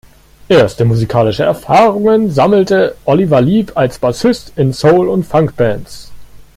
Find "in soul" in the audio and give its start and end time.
4.55-5.07